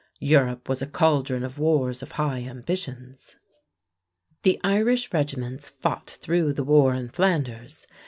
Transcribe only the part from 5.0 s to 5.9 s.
regiments